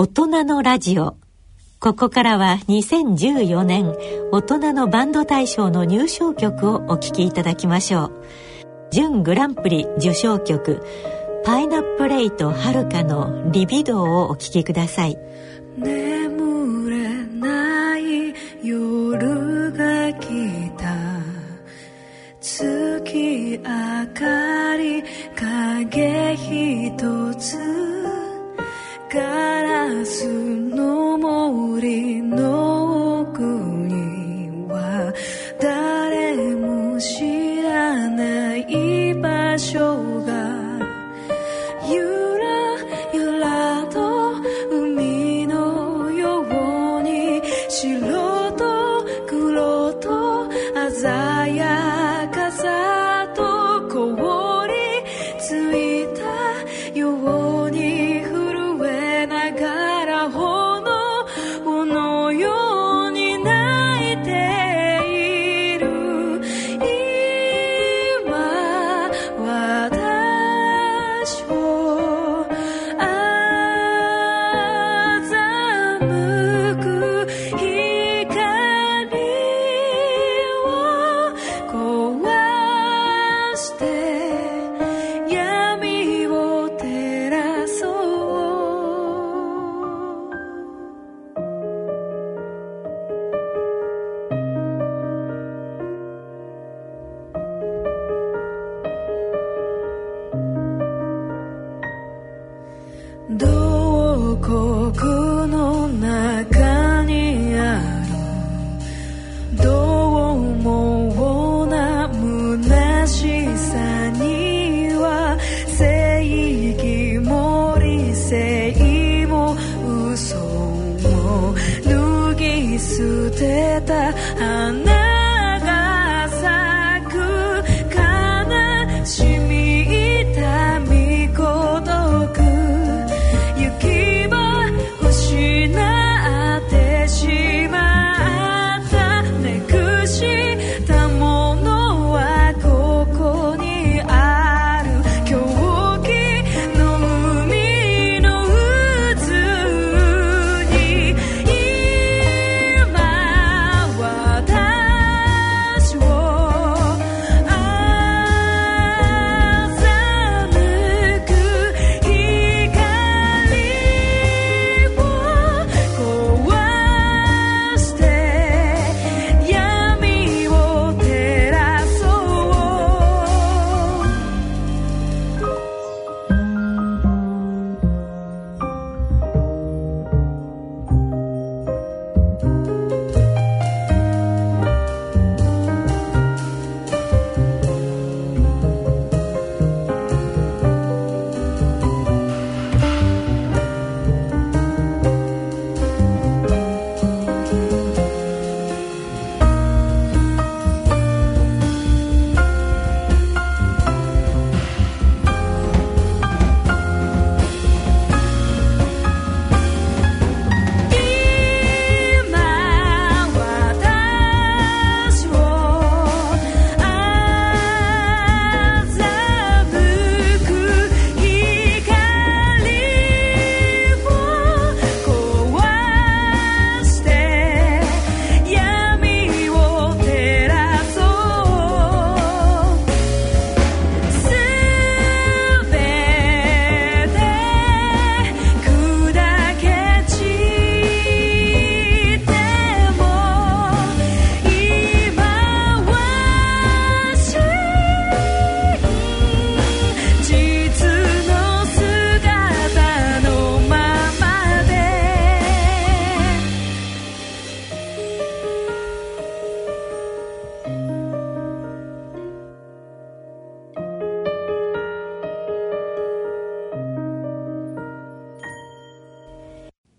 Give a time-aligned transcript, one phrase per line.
[0.00, 1.16] 大人のラジオ。
[1.80, 3.96] ここからは2014年
[4.30, 8.12] 大人のバンド大賞の入賞曲をお聴きいただきましょう。
[8.92, 10.84] 準グランプリ受賞曲
[11.44, 15.18] パイナップレイとはるかのリビドーをお聴きください。
[15.78, 16.17] ね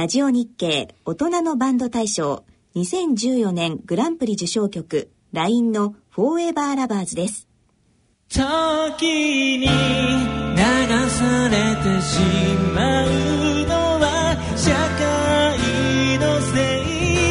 [0.00, 7.46] ラジオ NIKKEI 大人のバンド大賞2014年グランプリ受賞曲 LINE の Forever Lovers です。
[8.30, 8.38] 時
[9.58, 12.18] に流されてし
[12.74, 13.08] まう
[13.68, 16.80] のは社会のせ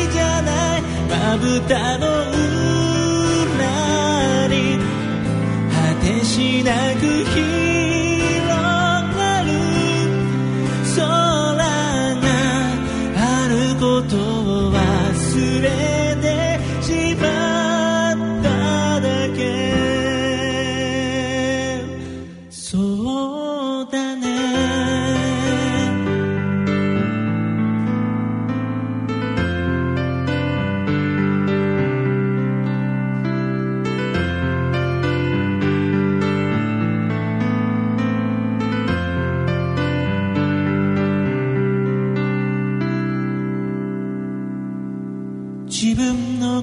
[0.05, 0.81] いじゃない。
[1.09, 2.18] まぶたの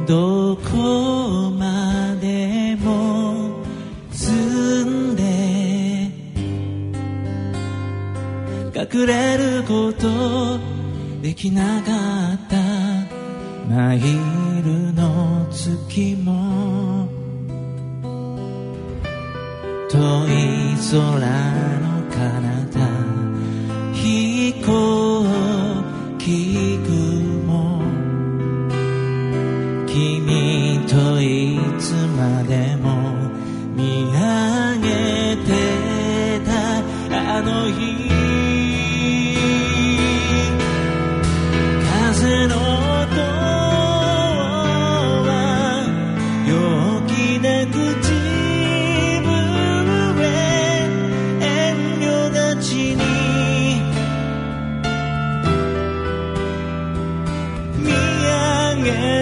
[0.07, 3.61] どこまでも
[4.11, 5.21] 澄んで。
[8.73, 10.59] 隠れること
[11.21, 11.91] できなか
[12.35, 12.55] った。
[13.69, 13.99] マイ
[14.63, 16.80] ルの月も
[19.91, 21.90] 遠い空の
[58.91, 59.20] again.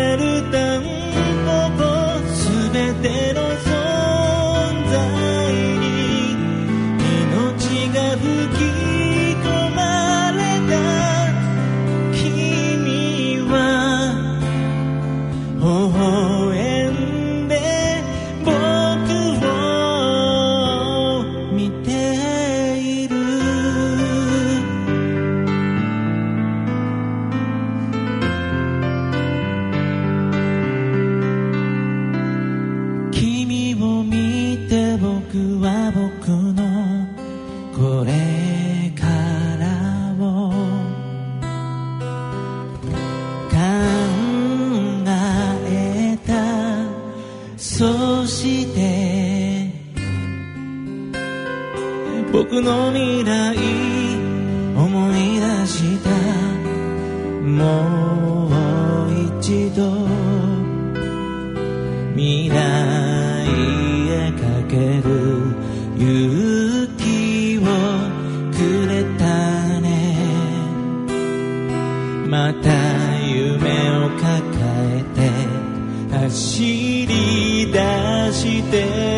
[35.62, 36.64] は僕の
[37.76, 39.06] これか
[39.60, 39.66] ら
[40.24, 40.52] を
[43.50, 43.56] 考
[45.68, 46.32] えた
[47.58, 48.78] そして
[52.32, 53.58] 僕の未来
[54.76, 56.10] 思い出した。
[57.42, 59.10] もう
[59.42, 59.82] 一度
[62.16, 62.89] 未来
[72.40, 72.70] また
[73.22, 74.24] 夢を抱
[74.96, 77.78] えて走り出
[78.32, 79.09] して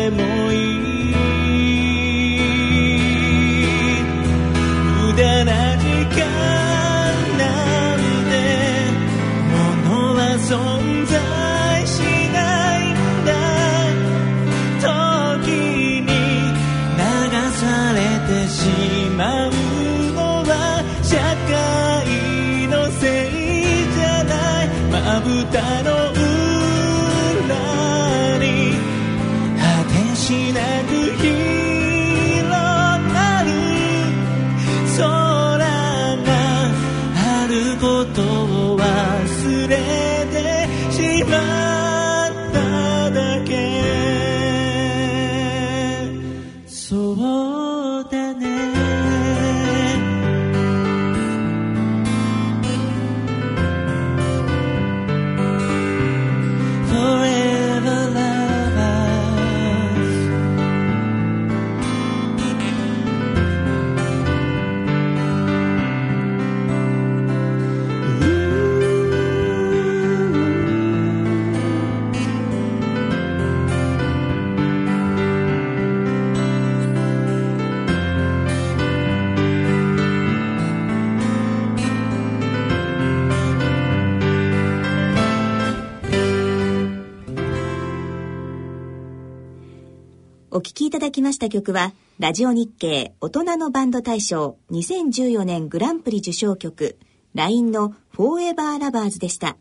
[90.54, 96.98] お聴きいただきました曲は、ラジオ NIKKEI 大人のバンド大賞2014年グランプリ受賞曲、
[97.34, 99.56] LINE の Forever Lovers でした。